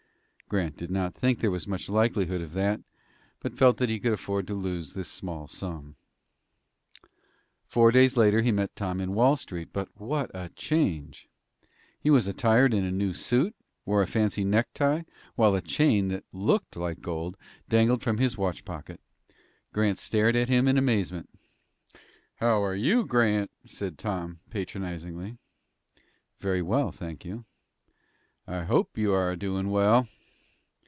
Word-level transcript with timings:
Grant 0.51 0.75
did 0.75 0.91
not 0.91 1.15
think 1.15 1.39
there 1.39 1.49
was 1.49 1.65
much 1.65 1.87
likelihood 1.87 2.41
of 2.41 2.51
that, 2.51 2.81
but 3.39 3.57
felt 3.57 3.77
that 3.77 3.87
he 3.87 4.01
could 4.01 4.11
afford 4.11 4.47
to 4.47 4.53
lose 4.53 4.91
this 4.91 5.07
small 5.07 5.47
sum. 5.47 5.95
Four 7.69 7.89
days 7.89 8.17
later 8.17 8.41
he 8.41 8.51
met 8.51 8.75
Tom 8.75 8.99
in 8.99 9.13
Wall 9.13 9.37
Street. 9.37 9.69
But 9.71 9.87
what 9.97 10.29
a 10.33 10.49
change! 10.49 11.29
He 12.01 12.09
was 12.09 12.27
attired 12.27 12.73
in 12.73 12.83
a 12.83 12.91
new 12.91 13.13
suit, 13.13 13.55
wore 13.85 14.01
a 14.01 14.07
fancy 14.07 14.43
necktie, 14.43 15.03
while 15.35 15.55
a 15.55 15.61
chain, 15.61 16.09
that 16.09 16.25
looked 16.33 16.75
like 16.75 16.99
gold, 16.99 17.37
dangled 17.69 18.01
from 18.03 18.17
his 18.17 18.37
watch 18.37 18.65
pocket. 18.65 18.99
Grant 19.71 19.99
stared 19.99 20.35
at 20.35 20.49
him 20.49 20.67
in 20.67 20.77
amazement. 20.77 21.29
"How 22.41 22.61
are 22.61 22.75
you, 22.75 23.05
Grant?" 23.05 23.51
said 23.65 23.97
Tom, 23.97 24.41
patronizingly. 24.49 25.37
"Very 26.41 26.61
well, 26.61 26.91
thank 26.91 27.23
you." 27.23 27.45
"I 28.45 28.63
hope 28.65 28.97
you 28.97 29.13
are 29.13 29.31
a 29.31 29.37
doin' 29.37 29.69
well." 29.71 30.09